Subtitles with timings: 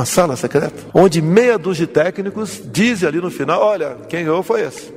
[0.00, 4.42] Uma sala secreta, onde meia dúzia de técnicos dizem ali no final: olha, quem ganhou
[4.42, 4.90] foi esse.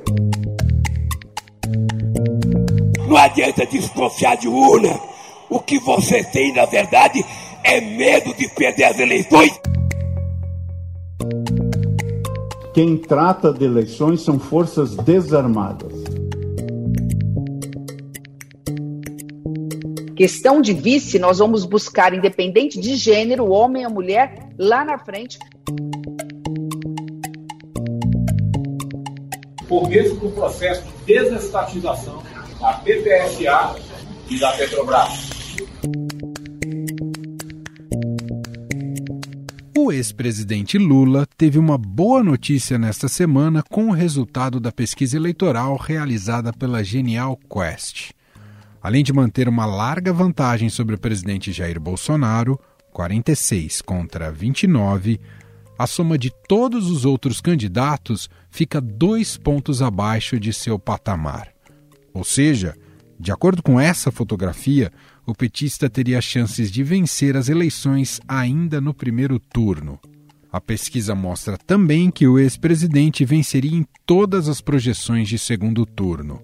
[3.06, 4.98] Não adianta desconfiar de urna.
[5.50, 7.22] O que você tem, na verdade,
[7.62, 9.52] é medo de perder as eleições.
[12.72, 15.92] Quem trata de eleições são forças desarmadas.
[20.16, 25.38] Questão de vice, nós vamos buscar, independente de gênero, homem ou mulher, lá na frente.
[29.68, 32.22] Por mesmo do processo de desestatização
[32.60, 33.76] da PPSA
[34.30, 35.34] e da Petrobras.
[39.76, 45.76] O ex-presidente Lula teve uma boa notícia nesta semana com o resultado da pesquisa eleitoral
[45.76, 48.12] realizada pela Genial Quest.
[48.80, 52.58] Além de manter uma larga vantagem sobre o presidente Jair Bolsonaro,
[52.94, 55.20] 46 contra 29,
[55.76, 61.48] a soma de todos os outros candidatos fica dois pontos abaixo de seu patamar.
[62.14, 62.76] Ou seja,
[63.18, 64.92] de acordo com essa fotografia,
[65.26, 69.98] o petista teria chances de vencer as eleições ainda no primeiro turno.
[70.52, 76.40] A pesquisa mostra também que o ex-presidente venceria em todas as projeções de segundo turno.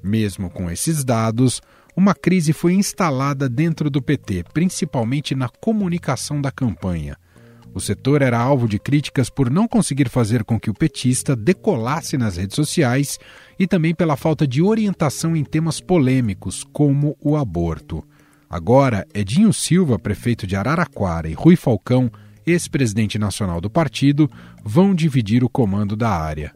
[0.00, 1.60] Mesmo com esses dados,
[1.96, 7.16] uma crise foi instalada dentro do PT, principalmente na comunicação da campanha.
[7.72, 12.16] O setor era alvo de críticas por não conseguir fazer com que o petista decolasse
[12.16, 13.18] nas redes sociais
[13.58, 18.04] e também pela falta de orientação em temas polêmicos, como o aborto.
[18.48, 22.10] Agora, Edinho Silva, prefeito de Araraquara, e Rui Falcão,
[22.46, 24.30] ex-presidente nacional do partido,
[24.64, 26.54] vão dividir o comando da área.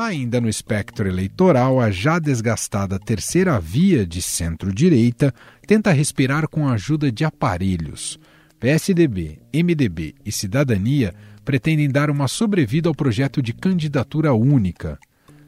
[0.00, 5.30] Ainda no espectro eleitoral, a já desgastada terceira via de centro-direita
[5.66, 8.18] tenta respirar com a ajuda de aparelhos.
[8.58, 14.98] PSDB, MDB e Cidadania pretendem dar uma sobrevida ao projeto de candidatura única.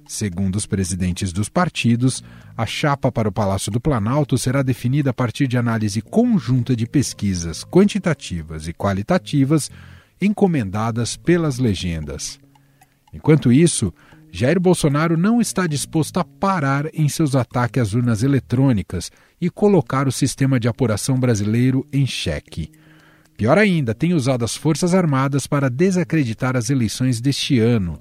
[0.07, 2.23] Segundo os presidentes dos partidos,
[2.55, 6.87] a chapa para o Palácio do Planalto será definida a partir de análise conjunta de
[6.87, 9.71] pesquisas quantitativas e qualitativas
[10.21, 12.39] encomendadas pelas legendas.
[13.15, 13.93] Enquanto isso,
[14.35, 20.09] Jair Bolsonaro não está disposto a parar em seus ataques às urnas eletrônicas e colocar
[20.09, 22.73] o sistema de apuração brasileiro em xeque.
[23.37, 28.01] Pior ainda, tem usado as Forças Armadas para desacreditar as eleições deste ano.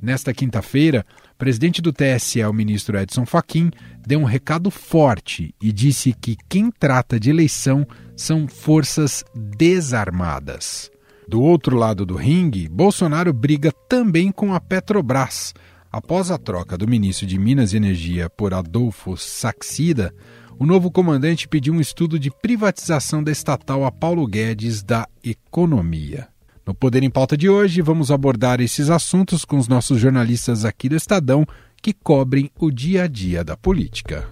[0.00, 3.70] Nesta quinta-feira, o presidente do TSE, o ministro Edson Fachin,
[4.06, 10.90] deu um recado forte e disse que quem trata de eleição são forças desarmadas.
[11.28, 15.54] Do outro lado do ringue, Bolsonaro briga também com a Petrobras.
[15.90, 20.14] Após a troca do ministro de Minas e Energia por Adolfo Saxida,
[20.58, 26.28] o novo comandante pediu um estudo de privatização da estatal a Paulo Guedes da Economia.
[26.64, 30.88] No Poder em Pauta de hoje, vamos abordar esses assuntos com os nossos jornalistas aqui
[30.88, 31.44] do Estadão
[31.82, 34.28] que cobrem o dia a dia da política.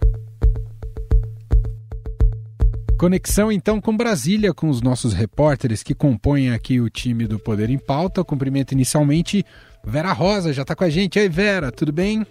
[3.01, 7.71] Conexão então com Brasília, com os nossos repórteres que compõem aqui o time do Poder
[7.71, 8.23] em Pauta.
[8.23, 9.43] Cumprimento inicialmente
[9.83, 11.19] Vera Rosa, já está com a gente.
[11.19, 12.27] Oi, Vera, tudo bem?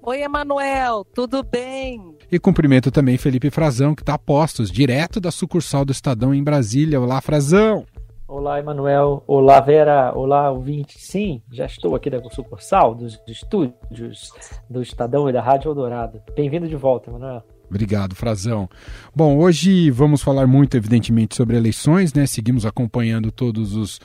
[0.00, 2.14] Oi, Emanuel, tudo bem?
[2.30, 6.44] E cumprimento também Felipe Frazão, que está a postos, direto da sucursal do Estadão em
[6.44, 7.00] Brasília.
[7.00, 7.84] Olá, Frazão!
[8.28, 9.24] Olá, Emanuel.
[9.26, 10.12] Olá, Vera.
[10.14, 11.00] Olá, ouvinte.
[11.00, 14.32] Sim, já estou aqui da sucursal dos, estúdios
[14.70, 16.22] do Estadão e da Rádio Eldorado.
[16.36, 17.42] Bem-vindo de volta, Emanuel.
[17.72, 18.68] Obrigado, Frazão.
[19.16, 22.26] Bom, hoje vamos falar muito, evidentemente, sobre eleições, né?
[22.26, 23.98] Seguimos acompanhando todos os,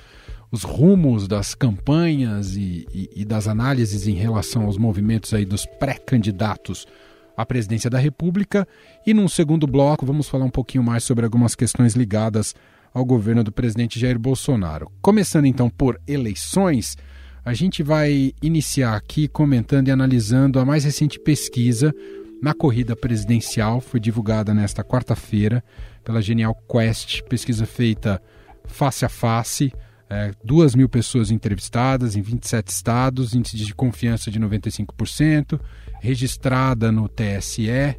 [0.50, 5.66] os rumos das campanhas e, e, e das análises em relação aos movimentos aí dos
[5.66, 6.88] pré-candidatos
[7.35, 8.66] à presidência da República.
[9.06, 12.56] E num segundo bloco, vamos falar um pouquinho mais sobre algumas questões ligadas
[12.94, 14.89] ao governo do presidente Jair Bolsonaro.
[15.01, 16.95] Começando então por eleições,
[17.44, 21.94] a gente vai iniciar aqui comentando e analisando a mais recente pesquisa
[22.41, 25.63] na corrida presidencial, foi divulgada nesta quarta-feira
[26.03, 28.21] pela Genial Quest, pesquisa feita
[28.65, 29.73] face a face,
[30.09, 35.59] é, duas mil pessoas entrevistadas em 27 estados, índice de confiança de 95%,
[36.00, 37.97] registrada no TSE,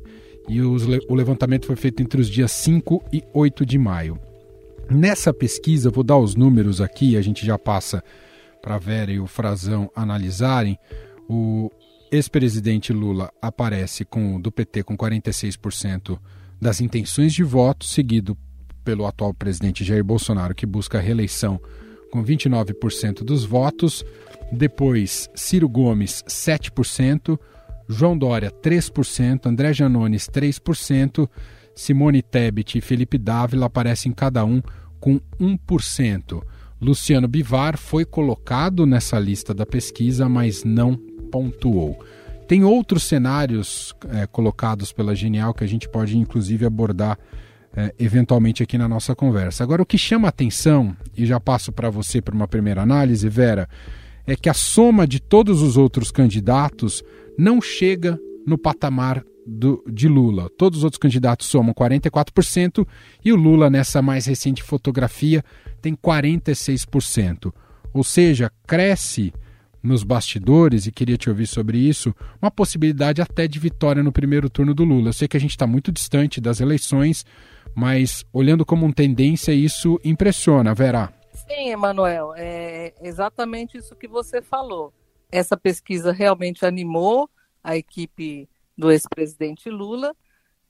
[0.48, 4.18] e os, o levantamento foi feito entre os dias 5 e 8 de maio.
[4.90, 8.02] Nessa pesquisa, vou dar os números aqui, a gente já passa
[8.62, 10.78] para a Vera e o Frazão analisarem.
[11.28, 11.70] O
[12.10, 16.18] ex-presidente Lula aparece com do PT com 46%
[16.60, 18.36] das intenções de voto, seguido
[18.84, 21.60] pelo atual presidente Jair Bolsonaro, que busca a reeleição
[22.10, 24.04] com 29% dos votos.
[24.50, 27.38] Depois, Ciro Gomes, 7%,
[27.88, 31.28] João Dória, 3%, André Janones, 3%,
[31.74, 34.62] Simone Tebet e Felipe Dávila aparecem cada um
[34.98, 36.42] com 1%.
[36.80, 40.98] Luciano Bivar foi colocado nessa lista da pesquisa, mas não
[41.30, 41.98] pontuou.
[42.46, 47.18] Tem outros cenários é, colocados pela Genial que a gente pode, inclusive, abordar
[47.76, 49.62] é, eventualmente aqui na nossa conversa.
[49.62, 53.68] Agora, o que chama atenção, e já passo para você para uma primeira análise, Vera,
[54.26, 57.02] é que a soma de todos os outros candidatos
[57.36, 60.50] não chega no patamar do, de Lula.
[60.58, 62.86] Todos os outros candidatos somam 44%
[63.24, 65.42] e o Lula, nessa mais recente fotografia,
[65.80, 67.52] tem 46%.
[67.92, 69.32] Ou seja, cresce
[69.82, 74.50] nos bastidores, e queria te ouvir sobre isso, uma possibilidade até de vitória no primeiro
[74.50, 75.10] turno do Lula.
[75.10, 77.24] Eu sei que a gente está muito distante das eleições,
[77.74, 81.12] mas olhando como uma tendência, isso impressiona, Vera.
[81.32, 84.92] Sim, Emanuel, é exatamente isso que você falou.
[85.30, 87.30] Essa pesquisa realmente animou
[87.62, 90.14] a equipe do ex-presidente Lula.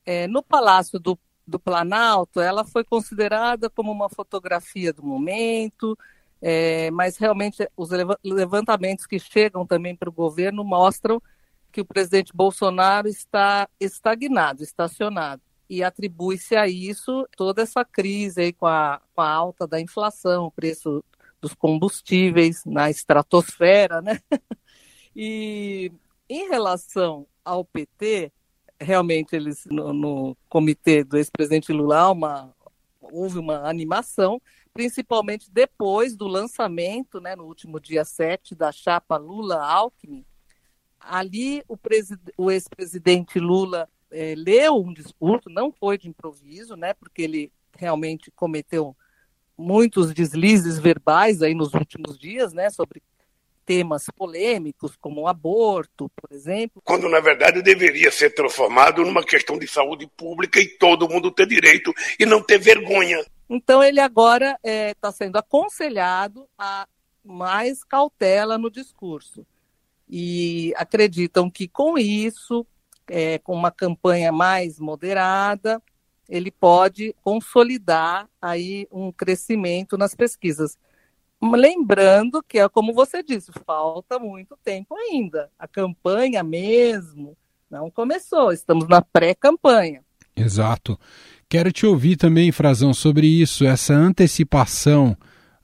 [0.04, 5.96] É, no Palácio do, do Planalto, ela foi considerada como uma fotografia do momento,
[6.40, 7.90] é, mas realmente os
[8.24, 11.20] levantamentos que chegam também para o governo mostram
[11.72, 15.42] que o presidente Bolsonaro está estagnado, estacionado.
[15.68, 20.46] E atribui-se a isso toda essa crise aí com a, com a alta da inflação,
[20.46, 21.04] o preço
[21.40, 24.20] dos combustíveis na estratosfera, né?
[25.20, 25.90] E
[26.28, 28.30] em relação ao PT,
[28.80, 32.54] realmente eles no, no comitê do ex-presidente Lula uma,
[33.00, 34.40] houve uma animação,
[34.78, 40.24] principalmente depois do lançamento, né, no último dia 7, da chapa Lula-Alckmin.
[41.00, 41.76] Ali o,
[42.36, 48.30] o ex-presidente Lula é, leu um discurso, não foi de improviso, né, porque ele realmente
[48.30, 48.96] cometeu
[49.56, 53.02] muitos deslizes verbais aí nos últimos dias, né, sobre
[53.66, 56.80] temas polêmicos, como o aborto, por exemplo.
[56.84, 61.48] Quando, na verdade, deveria ser transformado numa questão de saúde pública e todo mundo ter
[61.48, 63.26] direito e não ter vergonha.
[63.48, 66.86] Então, ele agora está é, tá sendo aconselhado a
[67.24, 69.46] mais cautela no discurso.
[70.08, 72.66] E acreditam que com isso,
[73.06, 75.82] é, com uma campanha mais moderada,
[76.28, 80.78] ele pode consolidar aí um crescimento nas pesquisas.
[81.40, 85.50] Lembrando que é como você disse, falta muito tempo ainda.
[85.58, 87.36] A campanha mesmo
[87.70, 90.02] não começou, estamos na pré-campanha.
[90.34, 90.98] Exato.
[91.50, 95.16] Quero te ouvir também, Frazão, sobre isso, essa antecipação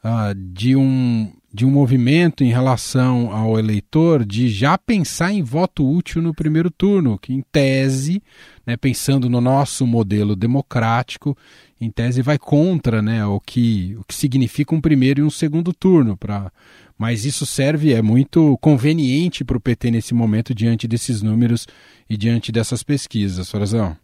[0.03, 5.87] uh, de, um, de um movimento em relação ao eleitor de já pensar em voto
[5.87, 8.23] útil no primeiro turno, que em tese,
[8.67, 11.37] né, pensando no nosso modelo democrático,
[11.79, 15.71] em tese vai contra né, o, que, o que significa um primeiro e um segundo
[15.75, 16.17] turno.
[16.17, 16.51] Pra,
[16.97, 21.67] mas isso serve, é muito conveniente para o PT nesse momento, diante desses números
[22.09, 23.95] e diante dessas pesquisas, Frazão.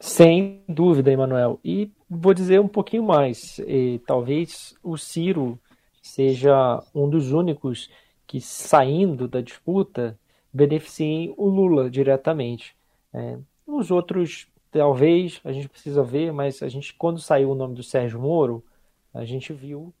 [0.00, 1.60] Sem dúvida, Emanuel.
[1.62, 3.58] E vou dizer um pouquinho mais.
[3.60, 5.58] E, talvez o Ciro
[6.02, 7.90] seja um dos únicos
[8.26, 10.18] que, saindo da disputa,
[10.50, 12.74] beneficiem o Lula diretamente.
[13.12, 13.36] É,
[13.66, 17.82] os outros, talvez, a gente precisa ver, mas a gente, quando saiu o nome do
[17.82, 18.64] Sérgio Moro,
[19.12, 19.92] a gente viu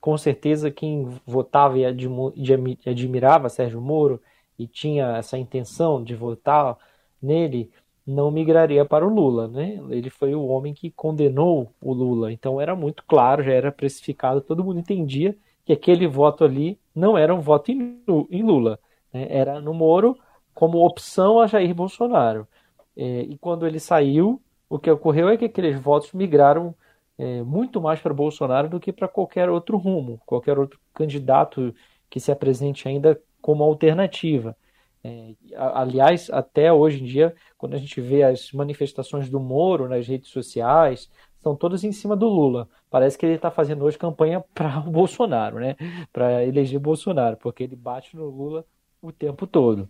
[0.00, 1.84] com certeza quem votava e
[2.86, 4.20] admirava Sérgio Moro
[4.58, 6.76] e tinha essa intenção de votar
[7.22, 7.70] nele
[8.06, 9.80] não migraria para o Lula, né?
[9.90, 14.40] Ele foi o homem que condenou o Lula, então era muito claro, já era precificado,
[14.40, 18.02] todo mundo entendia que aquele voto ali não era um voto em,
[18.42, 18.78] Lula,
[19.12, 19.26] né?
[19.30, 20.16] era no Moro
[20.54, 22.46] como opção a Jair Bolsonaro.
[22.96, 26.74] É, e quando ele saiu, o que ocorreu é que aqueles votos migraram
[27.18, 31.74] é, muito mais para Bolsonaro do que para qualquer outro rumo, qualquer outro candidato
[32.10, 34.56] que se apresente ainda como alternativa.
[35.06, 40.08] É, aliás, até hoje em dia, quando a gente vê as manifestações do Moro nas
[40.08, 41.10] redes sociais,
[41.42, 42.66] são todas em cima do Lula.
[42.88, 45.76] Parece que ele está fazendo hoje campanha para o Bolsonaro, né?
[46.10, 48.64] Para eleger Bolsonaro, porque ele bate no Lula
[49.02, 49.86] o tempo todo.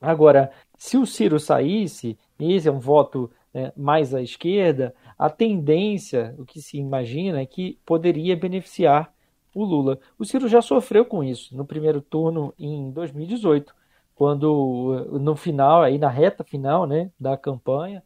[0.00, 6.36] Agora, se o Ciro saísse, esse é um voto né, mais à esquerda, a tendência,
[6.38, 9.12] o que se imagina, é que poderia beneficiar
[9.52, 9.98] o Lula.
[10.16, 13.74] O Ciro já sofreu com isso no primeiro turno em 2018
[14.16, 18.02] quando no final, aí na reta final né, da campanha,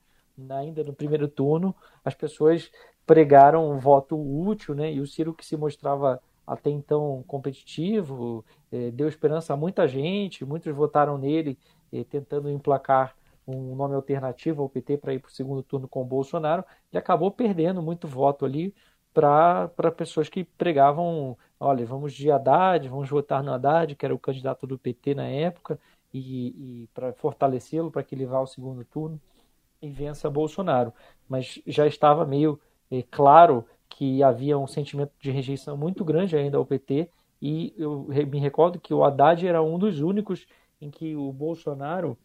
[0.51, 1.75] ainda no primeiro turno,
[2.05, 2.71] as pessoas
[3.07, 8.91] pregaram um voto útil, né, e o Ciro que se mostrava até então competitivo, eh,
[8.91, 11.57] deu esperança a muita gente, muitos votaram nele
[11.93, 13.15] eh, tentando emplacar
[13.47, 16.99] um nome alternativo ao PT para ir para o segundo turno com o Bolsonaro, e
[16.99, 18.75] acabou perdendo muito voto ali
[19.13, 24.19] para pessoas que pregavam, olha, vamos de Haddad, vamos votar no Haddad, que era o
[24.19, 25.79] candidato do PT na época,
[26.13, 29.21] e, e para fortalecê-lo para que ele vá ao segundo turno
[29.81, 30.93] e vença Bolsonaro.
[31.29, 36.57] Mas já estava meio é, claro que havia um sentimento de rejeição muito grande ainda
[36.57, 37.11] ao PT,
[37.43, 40.47] e eu me recordo que o Haddad era um dos únicos
[40.81, 42.17] em que o Bolsonaro,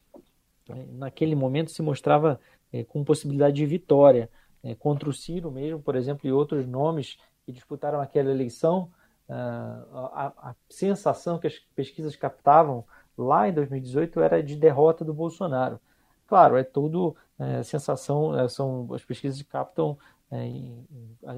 [0.69, 2.39] eh, naquele momento, se mostrava
[2.71, 4.29] é, com possibilidade de vitória.
[4.63, 8.91] É, contra o Ciro mesmo, por exemplo, e outros nomes que disputaram aquela eleição,
[9.29, 12.83] ah, a, a sensação que as pesquisas captavam
[13.17, 15.79] lá em 2018 era de derrota do Bolsonaro.
[16.27, 19.97] Claro, é tudo é, sensação, é, são as pesquisas captam
[20.31, 20.47] é,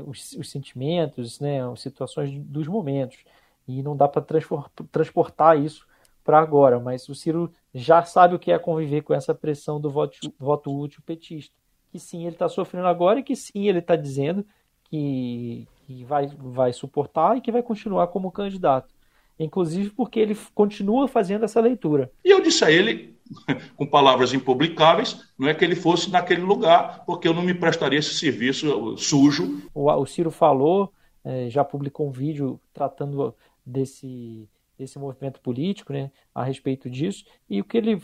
[0.06, 3.18] os, os, sentimentos, né, as situações dos momentos,
[3.68, 4.26] e não dá para
[4.92, 5.86] transportar isso
[6.24, 9.90] para agora, mas o Ciro já sabe o que é conviver com essa pressão do
[9.90, 11.56] voto, voto útil petista.
[11.90, 14.46] Que sim, ele está sofrendo agora e que sim, ele está dizendo
[14.84, 18.94] que, que vai, vai suportar e que vai continuar como candidato.
[19.40, 22.12] Inclusive porque ele continua fazendo essa leitura.
[22.26, 23.16] E eu disse a ele,
[23.76, 28.00] com palavras impublicáveis, não é que ele fosse naquele lugar, porque eu não me prestaria
[28.00, 29.62] esse serviço sujo.
[29.74, 30.92] O, o Ciro falou,
[31.24, 33.34] é, já publicou um vídeo tratando
[33.66, 38.02] desse, desse movimento político, né, a respeito disso, e o que ele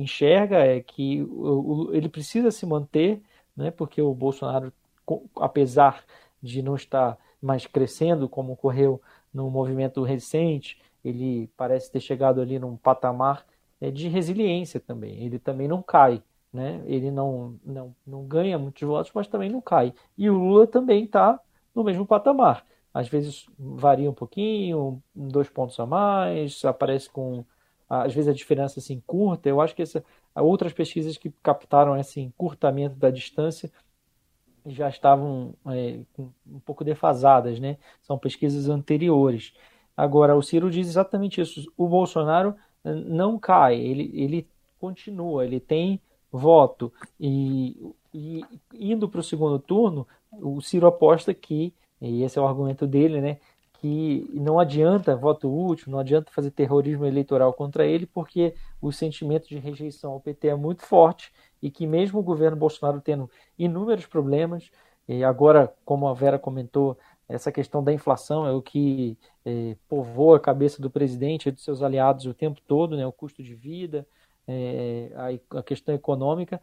[0.00, 3.20] enxerga é que o, o, ele precisa se manter,
[3.56, 4.72] né, porque o Bolsonaro,
[5.36, 6.04] apesar
[6.42, 9.00] de não estar mais crescendo como ocorreu
[9.34, 13.44] no movimento recente, ele parece ter chegado ali num patamar
[13.80, 15.24] é, de resiliência também.
[15.24, 16.22] Ele também não cai,
[16.52, 16.80] né?
[16.86, 19.92] Ele não, não, não ganha muitos votos, mas também não cai.
[20.16, 21.38] E o Lula também está
[21.74, 22.64] no mesmo patamar.
[22.92, 27.44] Às vezes varia um pouquinho, dois pontos a mais, aparece com
[27.88, 29.48] às vezes a diferença assim curta.
[29.48, 30.02] Eu acho que essa,
[30.34, 33.70] outras pesquisas que captaram esse encurtamento da distância
[34.66, 37.76] já estavam é, um pouco defasadas, né?
[38.02, 39.52] São pesquisas anteriores.
[39.96, 41.70] Agora, o Ciro diz exatamente isso.
[41.76, 42.54] O Bolsonaro
[42.84, 44.48] eh, não cai, ele, ele
[44.80, 46.00] continua, ele tem
[46.32, 46.92] voto.
[47.20, 47.76] E,
[48.12, 52.86] e indo para o segundo turno, o Ciro aposta que, e esse é o argumento
[52.86, 53.38] dele, né?
[53.84, 59.46] Que não adianta voto útil, não adianta fazer terrorismo eleitoral contra ele, porque o sentimento
[59.46, 64.06] de rejeição ao PT é muito forte e que mesmo o governo Bolsonaro tendo inúmeros
[64.06, 64.70] problemas,
[65.06, 66.96] e agora, como a Vera comentou,
[67.28, 71.62] essa questão da inflação é o que é, povoa a cabeça do presidente e dos
[71.62, 74.06] seus aliados o tempo todo, né, o custo de vida,
[74.48, 76.58] é, a, a, questão econômica,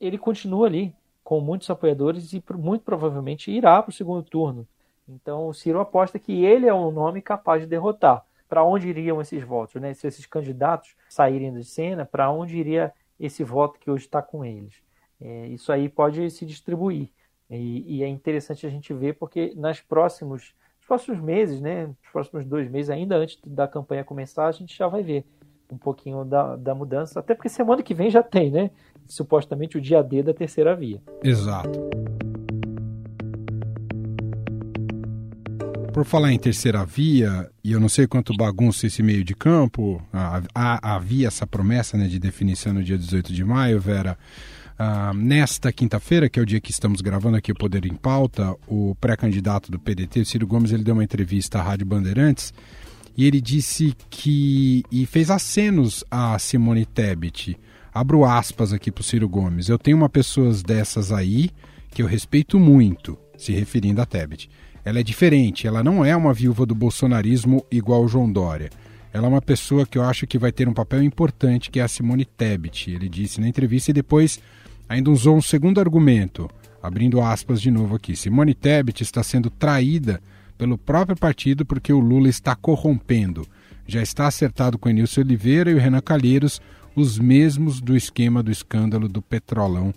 [0.00, 4.64] ele continua ali com muitos apoiadores e muito provavelmente irá para o segundo turno.
[5.08, 8.24] Então o Ciro aposta que ele é um nome capaz de derrotar.
[8.48, 9.80] Para onde iriam esses votos?
[9.80, 9.94] Né?
[9.94, 14.44] Se esses candidatos saírem de cena, para onde iria esse voto que hoje está com
[14.44, 14.74] eles.
[15.20, 17.08] É, isso aí pode se distribuir.
[17.48, 22.10] E, e, é interessante a gente ver, porque nas próximos, nos próximos meses, né, nos
[22.10, 25.24] próximos dois meses, ainda antes da campanha começar, a gente já vai ver
[25.70, 27.20] um pouquinho da, da mudança.
[27.20, 28.70] Até porque semana que vem já tem, né?
[29.06, 31.00] Supostamente o dia D da terceira via.
[31.22, 32.01] Exato.
[35.92, 40.02] Por falar em terceira via, e eu não sei quanto bagunça esse meio de campo,
[40.54, 44.16] havia essa promessa né, de definição no dia 18 de maio, Vera.
[44.72, 48.56] Uh, nesta quinta-feira, que é o dia que estamos gravando aqui o Poder em Pauta,
[48.66, 52.54] o pré-candidato do PDT, Ciro Gomes, ele deu uma entrevista à Rádio Bandeirantes
[53.14, 54.82] e ele disse que.
[54.90, 57.58] e fez acenos a Simone Tebet.
[57.92, 59.68] Abro aspas aqui para o Ciro Gomes.
[59.68, 61.50] Eu tenho uma pessoa dessas aí
[61.90, 64.48] que eu respeito muito, se referindo a Tebet.
[64.84, 68.70] Ela é diferente, ela não é uma viúva do bolsonarismo igual o João Dória.
[69.12, 71.82] Ela é uma pessoa que eu acho que vai ter um papel importante, que é
[71.82, 72.90] a Simone Tebet.
[72.90, 74.40] Ele disse na entrevista e depois
[74.88, 76.50] ainda usou um segundo argumento,
[76.82, 78.16] abrindo aspas de novo aqui.
[78.16, 80.20] Simone Tebet está sendo traída
[80.58, 83.46] pelo próprio partido porque o Lula está corrompendo.
[83.86, 86.60] Já está acertado com Enilson Oliveira e o Renan Calheiros,
[86.96, 89.92] os mesmos do esquema do escândalo do Petrolão,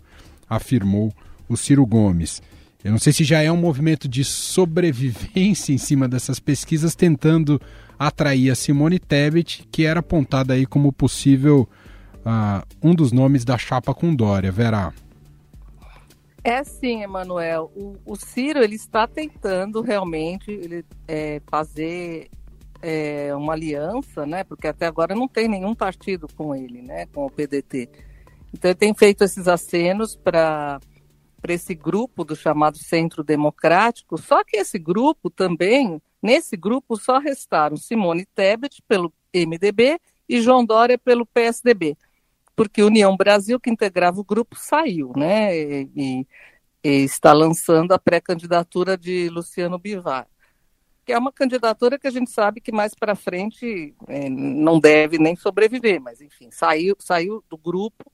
[0.49, 1.13] afirmou
[1.47, 2.41] o Ciro Gomes.
[2.85, 7.59] Eu não sei se já é um movimento de sobrevivência em cima dessas pesquisas, tentando
[7.97, 11.67] atrair a Simone Tebet, que era apontada aí como possível
[12.17, 14.51] uh, um dos nomes da chapa com Dória.
[14.51, 14.93] Verá.
[16.43, 17.71] É sim, Emanuel.
[17.75, 22.29] O, o, Ciro ele está tentando realmente ele, é, fazer
[22.83, 24.43] é, uma aliança, né?
[24.43, 27.07] Porque até agora não tem nenhum partido com ele, né?
[27.07, 27.89] Com o PDT.
[28.53, 30.79] Então ele tem feito esses acenos para
[31.45, 37.19] para esse grupo do chamado Centro Democrático, só que esse grupo também, nesse grupo só
[37.19, 41.95] restaram Simone Tebet pelo MDB e João Dória pelo PSDB,
[42.55, 46.25] porque União Brasil, que integrava o grupo, saiu, né, e,
[46.83, 50.27] e, está lançando a pré-candidatura de Luciano Bivar,
[51.05, 55.19] que é uma candidatura que a gente sabe que mais para frente é, não deve
[55.19, 58.11] nem sobreviver, mas enfim, saiu, saiu do grupo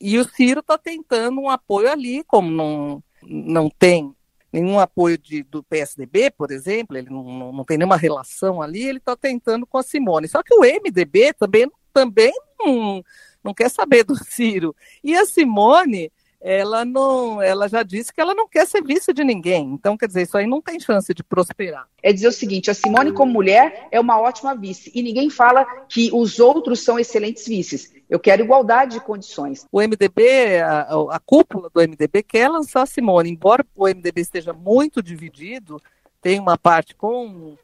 [0.00, 4.14] e o Ciro está tentando um apoio ali, como não, não tem
[4.52, 8.98] nenhum apoio de, do PSDB, por exemplo, ele não, não, tem nenhuma relação ali, ele
[8.98, 10.28] está tentando com a Simone.
[10.28, 13.02] Só que o MDB também, também não,
[13.44, 14.74] não quer saber do Ciro.
[15.04, 19.24] E a Simone, ela não, ela já disse que ela não quer ser vice de
[19.24, 19.72] ninguém.
[19.72, 21.88] Então, quer dizer, isso aí não tem chance de prosperar.
[22.02, 24.92] É dizer o seguinte: a Simone, como mulher, é uma ótima vice.
[24.94, 27.92] E ninguém fala que os outros são excelentes vices.
[28.08, 29.66] Eu quero igualdade de condições.
[29.72, 34.52] O MDB, a, a cúpula do MDB quer lançar a Simone, embora o MDB esteja
[34.52, 35.80] muito dividido,
[36.20, 37.56] tem uma parte com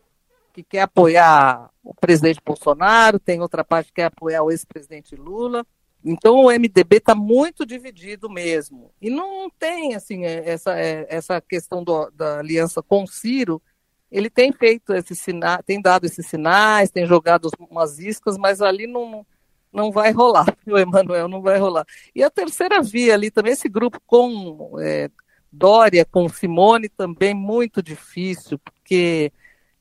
[0.52, 5.64] que quer apoiar o presidente Bolsonaro, tem outra parte que quer apoiar o ex-presidente Lula.
[6.04, 8.92] Então o MDB está muito dividido mesmo.
[9.00, 13.62] E não tem assim é, essa, é, essa questão do, da aliança com o Ciro.
[14.10, 18.86] Ele tem feito esses sinais, tem dado esses sinais, tem jogado umas iscas, mas ali
[18.86, 19.24] não,
[19.72, 21.86] não vai rolar, o Emanuel não vai rolar.
[22.14, 25.10] E a terceira via ali também, esse grupo com é,
[25.50, 29.32] Dória, com Simone, também muito difícil, porque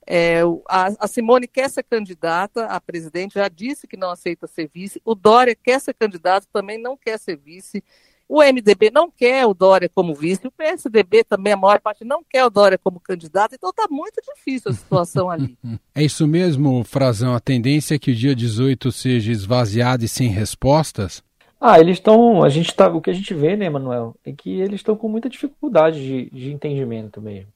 [0.08, 4.70] é, a, a, Simone quer ser candidata a presidente, já disse que não aceita ser
[4.74, 5.01] vice.
[5.05, 7.84] O Dória quer ser candidato, também não quer ser vice.
[8.27, 10.48] O MDB não quer o Dória como vice.
[10.48, 13.53] O PSDB também, a maior parte, não quer o Dória como candidato.
[13.53, 15.58] Então está muito difícil a situação ali.
[15.93, 17.36] É isso mesmo, Frazão?
[17.36, 21.22] A tendência é que o dia 18 seja esvaziado e sem respostas?
[21.60, 22.41] Ah, eles estão.
[22.41, 25.10] A gente tá, o que a gente vê, né, Manuel, é que eles estão com
[25.10, 27.51] muita dificuldade de, de entendimento mesmo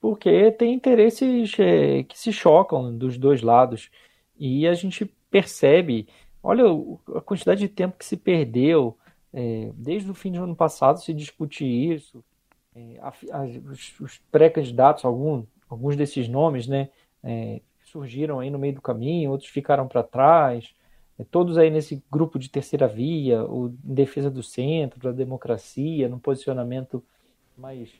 [0.00, 3.90] porque tem interesses é, que se chocam dos dois lados.
[4.38, 6.08] E a gente percebe,
[6.42, 6.64] olha
[7.14, 8.96] a quantidade de tempo que se perdeu,
[9.32, 12.24] é, desde o fim do ano passado se discutir isso,
[12.74, 16.88] é, a, a, os, os pré-candidatos, algum, alguns desses nomes, né,
[17.22, 20.74] é, surgiram aí no meio do caminho, outros ficaram para trás,
[21.18, 26.08] é, todos aí nesse grupo de terceira via, o, em defesa do centro, da democracia,
[26.08, 27.04] no posicionamento
[27.56, 27.90] mais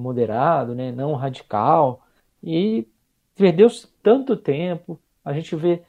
[0.00, 2.02] moderado, né, não radical,
[2.42, 2.86] e
[3.34, 4.98] perdeu-se tanto tempo.
[5.24, 5.82] A gente vê,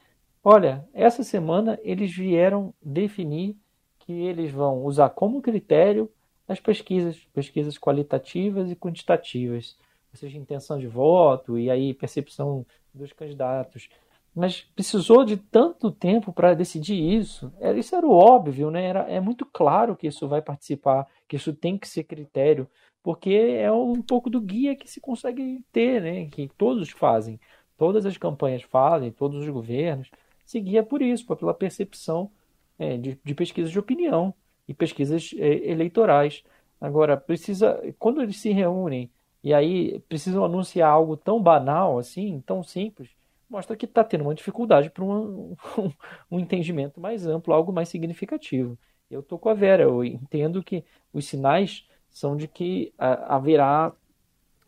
[0.44, 3.56] olha, essa semana eles vieram definir
[4.00, 6.10] que eles vão usar como critério
[6.48, 9.76] as pesquisas, pesquisas qualitativas e quantitativas,
[10.12, 13.88] ou seja, intenção de voto e aí percepção dos candidatos.
[14.34, 17.52] Mas precisou de tanto tempo para decidir isso.
[17.76, 18.84] Isso era óbvio, né?
[18.84, 22.66] Era, é muito claro que isso vai participar, que isso tem que ser critério
[23.02, 26.26] porque é um pouco do guia que se consegue ter, né?
[26.26, 27.40] que todos fazem,
[27.76, 30.10] todas as campanhas fazem, todos os governos,
[30.44, 32.30] se guia por isso, pela percepção
[32.78, 34.32] é, de, de, pesquisas de opinião
[34.68, 36.44] e pesquisas é, eleitorais.
[36.80, 39.10] Agora, precisa, quando eles se reúnem
[39.42, 43.10] e aí precisam anunciar algo tão banal assim, tão simples,
[43.52, 45.92] mostra que está tendo uma dificuldade para um, um,
[46.30, 48.78] um entendimento mais amplo, algo mais significativo.
[49.10, 53.92] Eu estou com a Vera, eu entendo que os sinais são de que haverá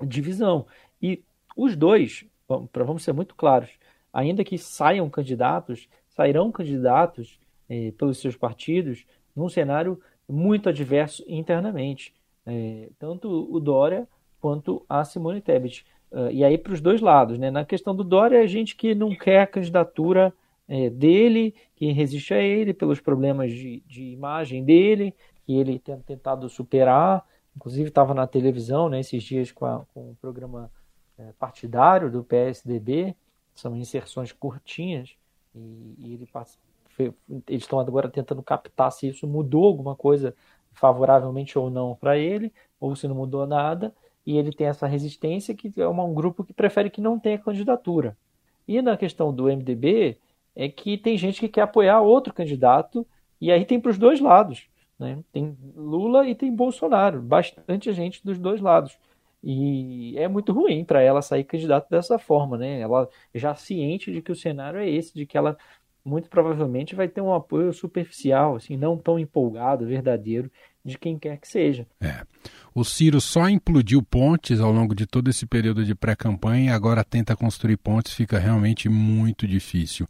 [0.07, 0.66] divisão.
[1.01, 1.25] E
[1.57, 2.27] os dois,
[2.70, 3.70] para vamos ser muito claros,
[4.12, 12.14] ainda que saiam candidatos, sairão candidatos eh, pelos seus partidos num cenário muito adverso internamente,
[12.47, 14.07] eh, tanto o Dória
[14.40, 15.87] quanto a Simone Tebet.
[16.14, 17.50] Uh, e aí para os dois lados, né?
[17.50, 20.33] Na questão do Dória, a gente que não quer a candidatura
[20.68, 25.12] eh, dele, que resiste a ele pelos problemas de, de imagem dele,
[25.44, 30.11] que ele tem tentado superar, Inclusive estava na televisão né, esses dias com, a, com
[30.11, 30.70] o programa
[31.16, 33.14] é, partidário do PSDB,
[33.55, 35.16] são inserções curtinhas,
[35.55, 36.29] e, e ele
[37.48, 40.35] eles estão agora tentando captar se isso mudou alguma coisa
[40.72, 43.94] favoravelmente ou não para ele, ou se não mudou nada,
[44.27, 48.17] e ele tem essa resistência que é um grupo que prefere que não tenha candidatura.
[48.67, 50.17] E na questão do MDB,
[50.57, 53.07] é que tem gente que quer apoiar outro candidato,
[53.41, 54.69] e aí tem para os dois lados.
[54.99, 55.19] Né?
[55.33, 58.97] Tem Lula e tem Bolsonaro, bastante gente dos dois lados.
[59.43, 62.81] E é muito ruim para ela sair candidata dessa forma, né?
[62.81, 65.59] Ela já ciente de que o cenário é esse, de que ela
[66.03, 70.51] muito provavelmente vai ter um apoio superficial, assim, não tão empolgado, verdadeiro,
[70.85, 71.87] de quem quer que seja.
[72.01, 72.23] É.
[72.75, 77.05] O Ciro só implodiu pontes ao longo de todo esse período de pré-campanha e agora
[77.05, 80.09] tenta construir pontes, fica realmente muito difícil.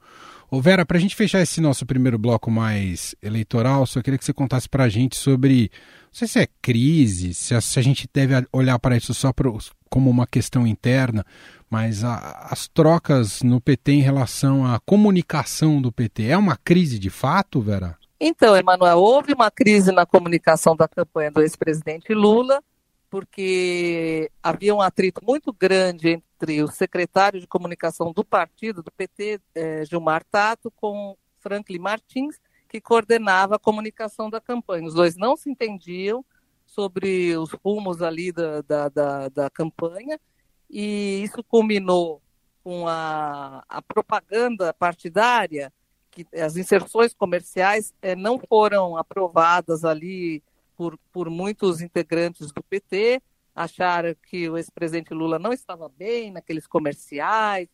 [0.50, 4.24] Ô Vera, para a gente fechar esse nosso primeiro bloco mais eleitoral, só queria que
[4.24, 5.70] você contasse para a gente sobre,
[6.04, 9.32] não sei se é crise, se a, se a gente deve olhar para isso só
[9.32, 9.58] pro,
[9.90, 11.24] como uma questão interna,
[11.68, 16.98] mas a, as trocas no PT em relação à comunicação do PT, é uma crise
[16.98, 17.96] de fato, Vera?
[18.18, 22.62] Então, Emanuel, houve uma crise na comunicação da campanha do ex-presidente Lula,
[23.11, 29.40] porque havia um atrito muito grande entre o secretário de comunicação do partido, do PT,
[29.55, 34.88] eh, Gilmar Tato, com Franklin Martins, que coordenava a comunicação da campanha.
[34.88, 36.24] Os dois não se entendiam
[36.66, 40.18] sobre os rumos ali da, da, da, da campanha,
[40.68, 42.20] e isso culminou
[42.64, 45.72] com a, a propaganda partidária,
[46.14, 50.42] que as inserções comerciais é, não foram aprovadas ali
[50.77, 53.20] por, por muitos integrantes do PT,
[53.55, 57.68] acharam que o ex-presidente Lula não estava bem naqueles comerciais,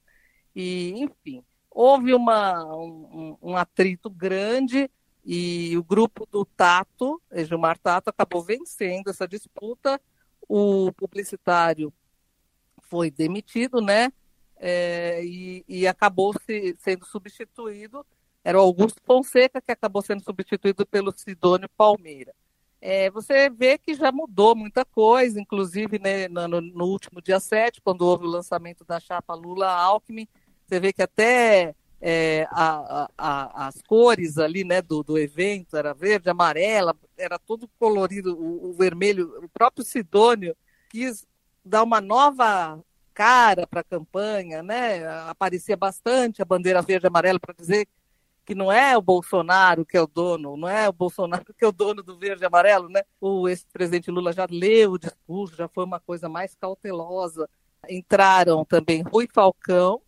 [0.55, 4.91] e, enfim, houve uma, um, um atrito grande
[5.25, 10.01] e o grupo do Tato, Gilmar Tato, acabou vencendo essa disputa.
[10.49, 11.93] O publicitário
[12.83, 14.11] foi demitido, né?
[14.57, 18.05] É, e, e, acabou se, sendo substituído.
[18.43, 22.35] Era o Augusto Fonseca que acabou sendo substituído pelo Sidônio Palmeira.
[22.81, 27.81] É, você vê que já mudou muita coisa, inclusive né, no, no, último dia 7,
[27.83, 30.27] quando houve o lançamento da chapa Lula-Alckmin,
[30.67, 35.93] você vê que até é, a, a, as cores ali né, do, do evento, era
[35.93, 40.57] verde, amarela, era todo colorido, o, o vermelho, o próprio Sidônio
[40.89, 41.27] quis
[41.63, 45.07] dar uma nova cara para a campanha, né?
[45.29, 47.87] Aparecia bastante a bandeira verde e amarela para dizer
[48.51, 51.69] que não é o Bolsonaro que é o dono, não é o Bolsonaro que é
[51.69, 53.03] o dono do verde e amarelo, né?
[53.21, 57.49] O ex-presidente Lula já leu o discurso, já foi uma coisa mais cautelosa.
[57.89, 60.03] Entraram também Rui Falcão,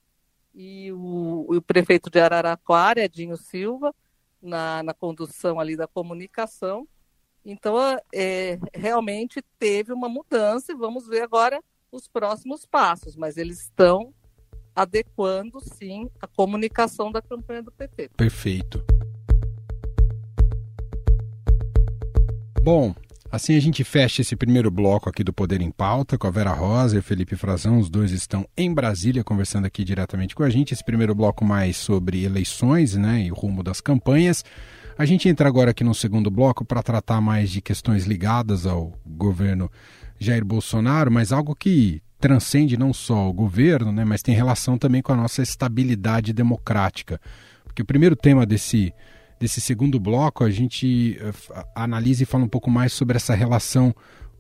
[0.53, 3.95] e o, o prefeito de Araraquara, Edinho Silva,
[4.43, 6.89] na, na condução ali da comunicação.
[7.45, 7.77] Então,
[8.13, 14.13] é, realmente teve uma mudança e vamos ver agora os próximos passos, mas eles estão
[14.75, 18.11] adequando, sim, a comunicação da campanha do PT.
[18.17, 18.85] Perfeito.
[22.63, 22.95] Bom,
[23.33, 26.53] Assim a gente fecha esse primeiro bloco aqui do Poder em Pauta com a Vera
[26.53, 27.79] Rosa e o Felipe Frazão.
[27.79, 30.75] Os dois estão em Brasília conversando aqui diretamente com a gente.
[30.75, 34.45] Esse primeiro bloco mais sobre eleições né, e o rumo das campanhas.
[34.99, 38.93] A gente entra agora aqui no segundo bloco para tratar mais de questões ligadas ao
[39.07, 39.71] governo
[40.19, 45.03] Jair Bolsonaro, mas algo que transcende não só o governo, né, mas tem relação também
[45.03, 47.21] com a nossa estabilidade democrática.
[47.65, 48.95] Porque o primeiro tema desse
[49.41, 53.93] desse segundo bloco, a gente uh, analisa e fala um pouco mais sobre essa relação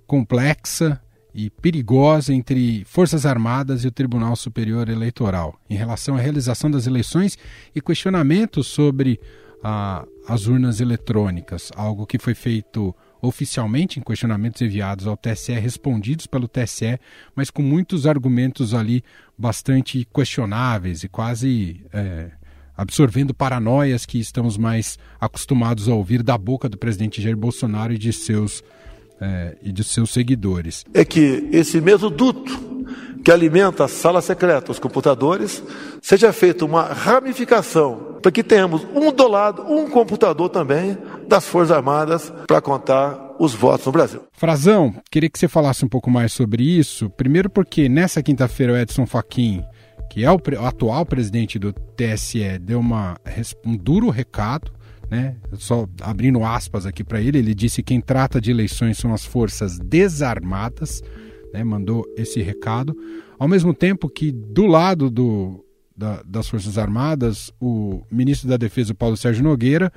[0.06, 1.02] complexa
[1.34, 6.86] e perigosa entre Forças Armadas e o Tribunal Superior Eleitoral, em relação à realização das
[6.86, 7.36] eleições
[7.74, 9.18] e questionamentos sobre
[10.28, 16.48] as urnas eletrônicas, algo que foi feito oficialmente em questionamentos enviados ao TSE, respondidos pelo
[16.48, 16.98] TSE,
[17.35, 19.02] mas com muitos argumentos ali
[19.38, 21.80] bastante questionáveis e quase.
[21.92, 22.32] É,
[22.74, 27.98] absorvendo paranoias que estamos mais acostumados a ouvir da boca do presidente Jair Bolsonaro e
[27.98, 28.64] de seus,
[29.20, 30.85] é, e de seus seguidores.
[30.94, 32.81] É que esse mesmo duto
[33.24, 35.62] que alimenta a sala secreta, os computadores,
[36.00, 40.96] seja feita uma ramificação para que tenhamos um do lado, um computador também
[41.28, 44.22] das Forças Armadas para contar os votos no Brasil.
[44.32, 47.11] Frazão, queria que você falasse um pouco mais sobre isso.
[47.11, 49.64] Primeiro porque nessa quinta-feira o Edson Fachin
[50.12, 53.16] que é o, atual presidente do TSE, deu uma,
[53.64, 54.70] um duro recado,
[55.11, 55.37] né?
[55.54, 59.24] Só abrindo aspas aqui para ele, ele disse que quem trata de eleições são as
[59.24, 61.00] forças desarmadas,
[61.52, 61.62] né?
[61.64, 62.96] Mandou esse recado.
[63.38, 65.64] Ao mesmo tempo que do lado do,
[65.96, 69.92] da, das Forças Armadas, o ministro da Defesa, Paulo Sérgio Nogueira,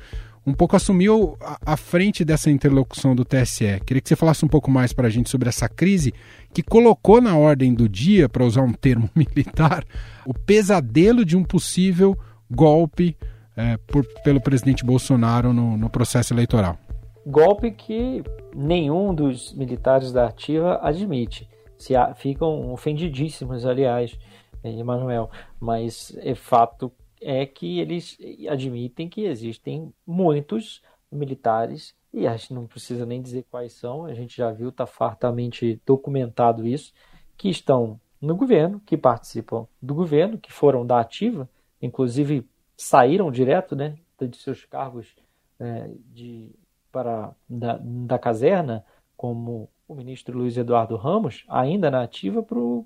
[0.46, 3.80] um pouco assumiu a, a, frente dessa interlocução do TSE.
[3.86, 6.14] Queria que você falasse um pouco mais para a gente sobre essa crise
[6.54, 9.84] que colocou na ordem do dia, para usar um termo militar,
[10.26, 12.18] o pesadelo de um possível
[12.50, 13.18] golpe
[13.58, 16.78] é, por, pelo presidente Bolsonaro no, no processo eleitoral.
[17.26, 18.22] Golpe que
[18.56, 21.50] nenhum dos militares da ativa admite.
[21.78, 24.18] Se ficam ofendidíssimos, aliás,
[24.64, 28.18] Emanuel, mas é fato é que eles
[28.50, 34.14] admitem que existem muitos militares, e a gente não precisa nem dizer quais são, a
[34.14, 36.94] gente já viu, está fartamente documentado isso,
[37.36, 41.50] que estão no governo, que participam do governo, que foram da ativa,
[41.82, 45.16] inclusive saíram direto né, de seus cargos
[45.60, 46.52] é, de,
[46.96, 48.86] para, da, da caserna,
[49.18, 52.86] como o ministro Luiz Eduardo Ramos, ainda na ativa, para o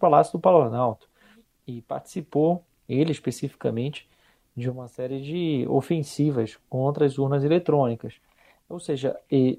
[0.00, 1.06] Palácio do Planalto.
[1.66, 4.08] E participou ele especificamente,
[4.56, 8.14] de uma série de ofensivas contra as urnas eletrônicas.
[8.70, 9.14] Ou seja,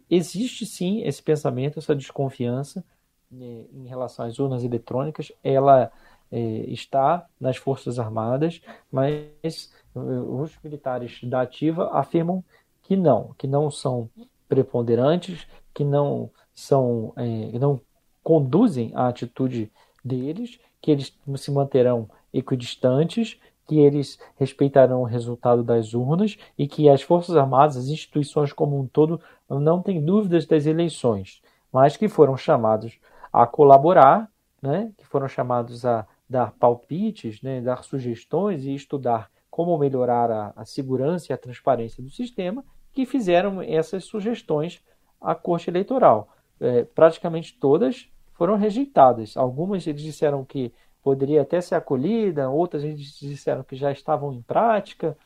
[0.09, 2.83] existe sim esse pensamento, essa desconfiança
[3.31, 5.31] né, em relação às urnas eletrônicas.
[5.43, 5.91] Ela
[6.31, 8.59] é, está nas Forças Armadas,
[8.91, 12.43] mas é, os militares da ativa afirmam
[12.83, 14.09] que não, que não são
[14.47, 17.81] preponderantes, que não são, é, não
[18.23, 19.71] conduzem a atitude
[20.03, 26.89] deles, que eles se manterão equidistantes que eles respeitarão o resultado das urnas e que
[26.89, 29.19] as Forças Armadas, as instituições como um todo,
[29.49, 31.41] não têm dúvidas das eleições,
[31.71, 32.99] mas que foram chamados
[33.31, 34.29] a colaborar,
[34.61, 40.53] né, que foram chamados a dar palpites, né, dar sugestões e estudar como melhorar a,
[40.55, 42.63] a segurança e a transparência do sistema,
[42.93, 44.81] que fizeram essas sugestões
[45.19, 46.29] à Corte Eleitoral.
[46.59, 49.35] É, praticamente todas foram rejeitadas.
[49.35, 54.41] Algumas eles disseram que poderia até ser acolhida, outras eles disseram que já estavam em
[54.41, 55.17] prática,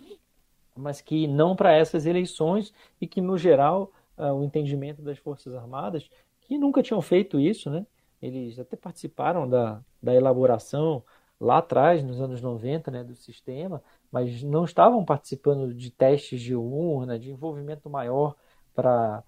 [0.75, 5.53] mas que não para essas eleições e que, no geral, uh, o entendimento das Forças
[5.53, 6.09] Armadas,
[6.41, 7.85] que nunca tinham feito isso, né?
[8.21, 11.03] eles até participaram da, da elaboração
[11.39, 16.55] lá atrás, nos anos 90, né, do sistema, mas não estavam participando de testes de
[16.55, 18.35] urna, de envolvimento maior
[18.73, 19.23] para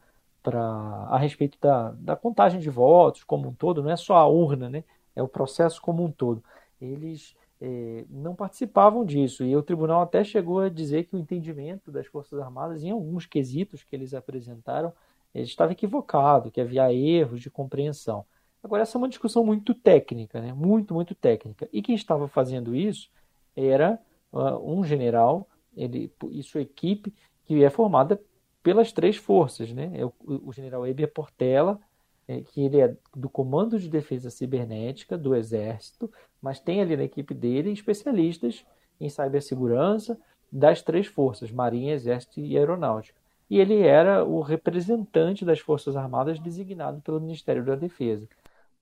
[1.10, 4.70] a respeito da, da contagem de votos como um todo, não é só a urna,
[4.70, 4.84] né?
[5.16, 6.44] é o processo como um todo.
[6.82, 11.92] Eles é, não participavam disso e o tribunal até chegou a dizer que o entendimento
[11.92, 14.94] das Forças Armadas, em alguns quesitos que eles apresentaram,
[15.36, 18.26] estava equivocado, que havia erros de compreensão.
[18.64, 20.54] Agora, essa é uma discussão muito técnica, né?
[20.54, 21.70] muito, muito técnica.
[21.72, 23.10] E quem estava fazendo isso
[23.56, 24.00] era
[24.32, 27.14] um general ele, e sua equipe,
[27.46, 28.22] que é formada
[28.62, 29.72] pelas três forças.
[29.72, 29.92] Né?
[29.96, 30.14] É o,
[30.46, 31.80] o general Eber Portela,
[32.28, 36.12] é, que ele é do Comando de Defesa Cibernética do Exército,
[36.42, 38.66] mas tem ali na equipe dele especialistas
[39.00, 40.20] em cibersegurança
[40.52, 43.20] das três forças, Marinha, Exército e Aeronáutica.
[43.50, 48.28] E ele era o representante das Forças Armadas designado pelo Ministério da Defesa.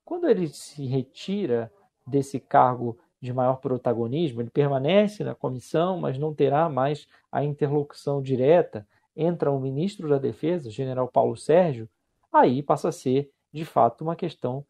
[0.03, 1.71] Quando ele se retira
[2.05, 8.21] desse cargo de maior protagonismo, ele permanece na comissão, mas não terá mais a interlocução
[8.21, 8.87] direta.
[9.15, 11.89] Entra o ministro da Defesa, general Paulo Sérgio,
[12.31, 14.65] aí passa a ser de fato, uma questão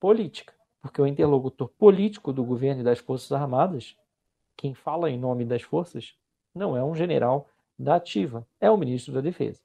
[0.00, 3.96] política, porque o interlocutor político do governo e das Forças Armadas,
[4.56, 6.16] quem fala em nome das forças,
[6.54, 9.60] não é um general da ativa, é o ministro da Defesa.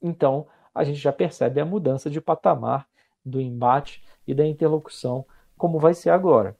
[0.00, 2.88] Então, a gente já percebe a mudança de patamar
[3.24, 5.26] do embate e da interlocução,
[5.58, 6.56] como vai ser agora.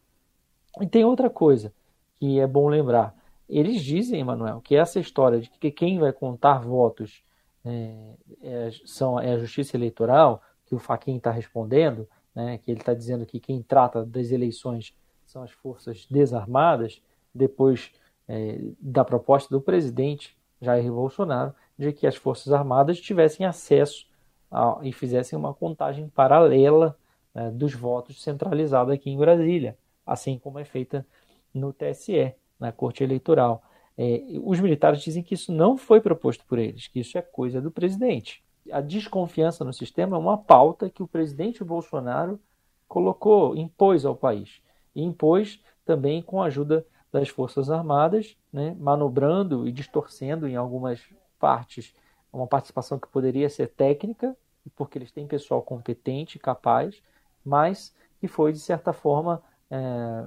[0.81, 1.73] E tem outra coisa
[2.19, 3.15] que é bom lembrar.
[3.49, 7.23] Eles dizem, Emanuel, que essa história de que quem vai contar votos
[7.65, 12.81] é, é, são, é a justiça eleitoral que o Faquin está respondendo, né, que ele
[12.81, 14.95] está dizendo que quem trata das eleições
[15.27, 17.03] são as forças desarmadas,
[17.35, 17.93] depois
[18.29, 24.07] é, da proposta do presidente Jair Bolsonaro de que as forças armadas tivessem acesso
[24.51, 26.97] a, e fizessem uma contagem paralela
[27.35, 29.77] né, dos votos centralizada aqui em Brasília,
[30.07, 31.07] assim como é feita
[31.53, 33.63] no TSE, na Corte Eleitoral.
[33.97, 37.61] É, os militares dizem que isso não foi proposto por eles, que isso é coisa
[37.61, 42.41] do presidente a desconfiança no sistema é uma pauta que o presidente Bolsonaro
[42.87, 44.61] colocou, impôs ao país.
[44.95, 51.01] E impôs também com a ajuda das Forças Armadas, né, manobrando e distorcendo em algumas
[51.39, 51.95] partes
[52.33, 54.37] uma participação que poderia ser técnica,
[54.77, 57.03] porque eles têm pessoal competente, capaz,
[57.45, 60.25] mas que foi, de certa forma, é,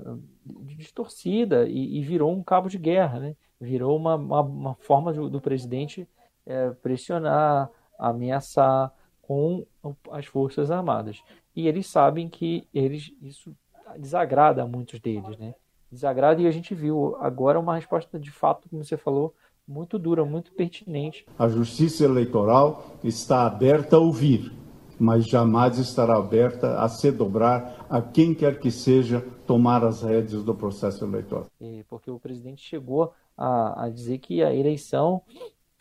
[0.77, 3.35] distorcida e, e, virou um cabo de guerra, né?
[3.59, 6.07] virou uma, uma, uma forma do, do presidente
[6.45, 9.65] é, pressionar, ameaçar com
[10.11, 11.21] as forças armadas.
[11.55, 13.55] E eles sabem que eles isso
[13.97, 15.53] desagrada a muitos deles, né?
[15.91, 19.35] Desagrada e a gente viu agora uma resposta de fato, como você falou,
[19.67, 21.25] muito dura, muito pertinente.
[21.37, 24.51] A justiça eleitoral está aberta a ouvir,
[24.99, 30.43] mas jamais estará aberta a se dobrar a quem quer que seja tomar as rédeas
[30.43, 31.47] do processo eleitoral.
[31.87, 35.21] Porque o presidente chegou a, a dizer que a eleição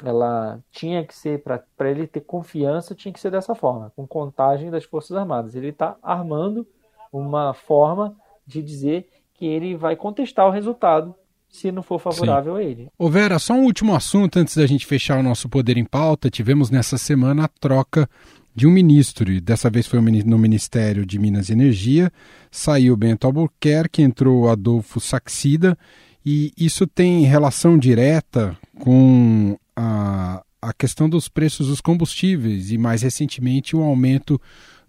[0.05, 4.71] ela tinha que ser, para ele ter confiança, tinha que ser dessa forma, com contagem
[4.71, 5.55] das Forças Armadas.
[5.55, 6.67] Ele está armando
[7.13, 11.15] uma forma de dizer que ele vai contestar o resultado
[11.49, 12.61] se não for favorável Sim.
[12.61, 12.89] a ele.
[12.99, 16.31] Ô Vera, só um último assunto antes da gente fechar o nosso Poder em Pauta.
[16.31, 18.09] Tivemos nessa semana a troca
[18.55, 22.13] de um ministro, e dessa vez foi no Ministério de Minas e Energia.
[22.51, 25.77] Saiu Bento Albuquerque, entrou Adolfo Saxida,
[26.25, 33.03] e isso tem relação direta com a, a questão dos preços dos combustíveis e, mais
[33.03, 34.41] recentemente, o aumento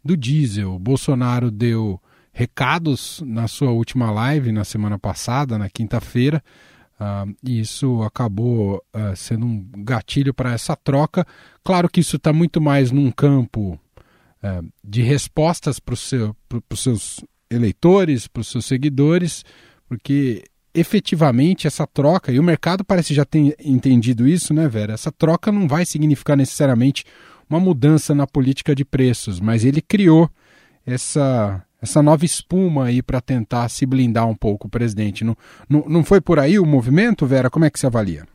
[0.03, 0.75] do diesel.
[0.75, 1.99] O Bolsonaro deu
[2.33, 6.43] recados na sua última live na semana passada, na quinta-feira,
[6.99, 11.25] uh, e isso acabou uh, sendo um gatilho para essa troca.
[11.63, 13.79] Claro que isso está muito mais num campo
[14.43, 16.35] uh, de respostas para seu,
[16.71, 19.43] os seus eleitores, para os seus seguidores,
[19.87, 24.93] porque efetivamente essa troca, e o mercado parece já ter entendido isso, né, Vera?
[24.93, 27.05] Essa troca não vai significar necessariamente
[27.49, 30.29] uma mudança na política de preços, mas ele criou
[30.85, 35.25] essa, essa nova espuma aí para tentar se blindar um pouco o presidente.
[35.25, 35.35] Não,
[35.67, 37.49] não, não foi por aí o movimento, Vera?
[37.49, 38.25] Como é que você avalia?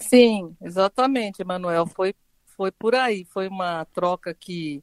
[0.00, 1.86] Sim, exatamente, Emanuel.
[1.86, 2.14] Foi,
[2.46, 3.26] foi por aí.
[3.26, 4.82] Foi uma troca que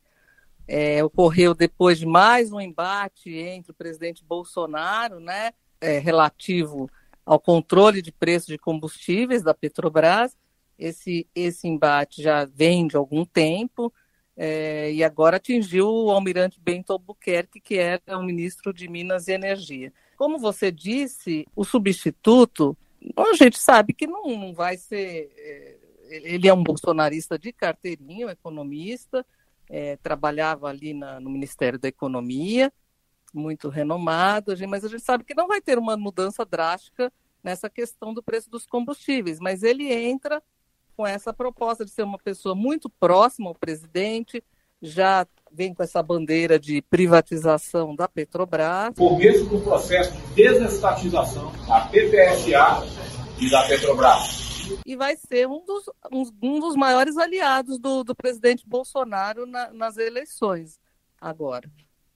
[0.67, 6.87] é, ocorreu depois de mais um embate entre o presidente Bolsonaro, né, é, relativo
[7.25, 10.37] ao controle de preços de combustíveis da Petrobras.
[10.77, 13.91] Esse, esse embate já vem de algum tempo
[14.35, 19.33] é, e agora atingiu o almirante Bento Albuquerque, que era o ministro de Minas e
[19.33, 19.93] Energia.
[20.17, 22.75] Como você disse, o substituto,
[23.15, 25.31] a gente sabe que não, não vai ser.
[25.37, 25.77] É,
[26.09, 29.25] ele é um bolsonarista de carteirinha, um economista,
[29.69, 32.71] é, trabalhava ali na, no Ministério da Economia,
[33.33, 37.11] muito renomado, mas a gente sabe que não vai ter uma mudança drástica
[37.43, 40.41] nessa questão do preço dos combustíveis, mas ele entra
[40.95, 44.43] com essa proposta de ser uma pessoa muito próxima ao presidente,
[44.81, 48.93] já vem com essa bandeira de privatização da Petrobras.
[48.95, 52.83] Por meio do processo de desestatização da PPSA
[53.39, 54.43] e da Petrobras
[54.85, 59.71] e vai ser um dos, um, um dos maiores aliados do, do presidente Bolsonaro na,
[59.71, 60.79] nas eleições
[61.19, 61.69] agora.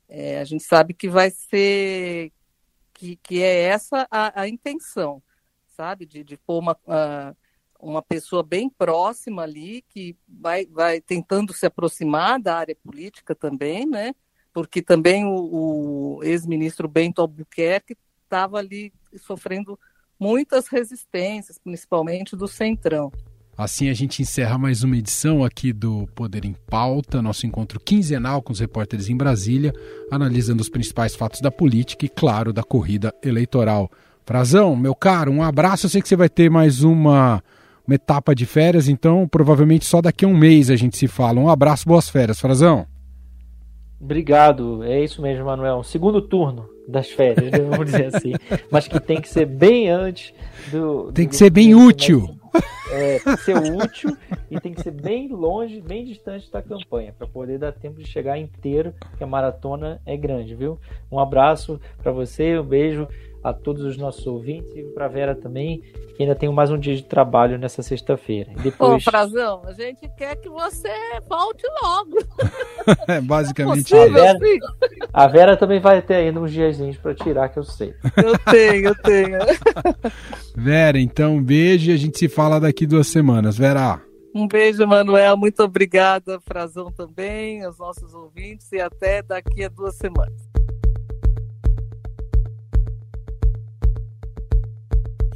[0.07, 2.31] É, a gente sabe que vai ser
[2.93, 5.21] que, que é essa a, a intenção,
[5.67, 6.77] sabe, de, de pôr uma,
[7.79, 13.85] uma pessoa bem próxima ali que vai, vai tentando se aproximar da área política também,
[13.85, 14.13] né?
[14.53, 19.79] Porque também o, o ex-ministro Bento Albuquerque estava ali sofrendo
[20.19, 23.11] muitas resistências, principalmente do Centrão.
[23.57, 28.39] Assim a gente encerra mais uma edição aqui do Poder em Pauta, nosso encontro quinzenal
[28.39, 29.73] com os repórteres em Brasília,
[30.11, 33.89] analisando os principais fatos da política e, claro, da corrida eleitoral.
[34.23, 35.87] Frazão, meu caro, um abraço.
[35.87, 37.41] Eu sei que você vai ter mais uma,
[37.87, 41.39] uma etapa de férias, então provavelmente só daqui a um mês a gente se fala.
[41.39, 42.85] Um abraço, boas férias, Frazão.
[43.99, 45.81] Obrigado, é isso mesmo, Manuel.
[45.83, 48.33] Segundo turno das férias, né, vamos dizer assim.
[48.69, 50.33] Mas que tem que ser bem antes
[50.69, 51.11] do.
[51.13, 52.29] Tem do, que ser bem útil.
[52.91, 54.17] É, tem que ser útil
[54.49, 58.07] e tem que ser bem longe, bem distante da campanha, para poder dar tempo de
[58.07, 60.79] chegar inteiro, porque a maratona é grande, viu?
[61.11, 63.07] Um abraço para você, um beijo
[63.47, 65.81] a todos os nossos ouvintes e para Vera também,
[66.15, 68.51] que ainda tem mais um dia de trabalho nessa sexta-feira.
[68.61, 69.07] Depois...
[69.07, 70.91] Ô, Frazão, a gente quer que você
[71.29, 72.17] volte logo.
[73.07, 74.39] é basicamente é a Vera,
[75.13, 77.93] a Vera também vai ter ainda uns diazinhos para tirar, que eu sei.
[78.17, 79.39] Eu tenho, eu tenho.
[80.53, 83.57] Vera, então um beijo e a gente se fala daqui duas semanas.
[83.57, 84.01] Vera.
[84.35, 85.35] Um beijo, Manuel.
[85.37, 90.46] Muito obrigada, Frazão também, aos nossos ouvintes, e até daqui a duas semanas.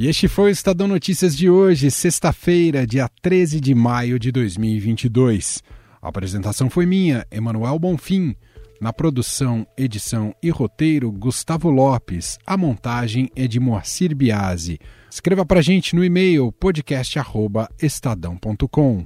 [0.01, 5.61] E este foi o Estadão Notícias de hoje, sexta-feira, dia 13 de maio de 2022.
[6.01, 8.35] A apresentação foi minha, Emanuel Bonfim.
[8.81, 12.39] Na produção, edição e roteiro, Gustavo Lopes.
[12.47, 14.79] A montagem é de Moacir Biasi.
[15.07, 19.05] Escreva para gente no e-mail podcast@estadão.com.